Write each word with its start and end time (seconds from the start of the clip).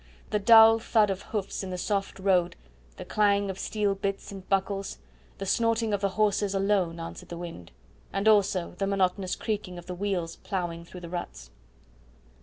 The 0.31 0.39
dull 0.39 0.79
thud 0.79 1.11
of 1.11 1.21
hoofs 1.21 1.61
in 1.61 1.69
the 1.69 1.77
soft 1.77 2.17
road, 2.17 2.55
the 2.97 3.05
clang 3.05 3.51
of 3.51 3.59
steel 3.59 3.93
bits 3.93 4.31
and 4.31 4.49
buckles, 4.49 4.97
the 5.37 5.45
snorting 5.45 5.93
of 5.93 6.01
the 6.01 6.09
horses 6.09 6.55
alone 6.55 6.99
answered 6.99 7.29
the 7.29 7.37
wind, 7.37 7.71
and 8.11 8.27
also 8.27 8.73
the 8.79 8.87
monotonous 8.87 9.35
creaking 9.35 9.77
of 9.77 9.85
the 9.85 9.93
wheels 9.93 10.37
ploughing 10.37 10.85
through 10.85 11.01
the 11.01 11.09
ruts. 11.09 11.51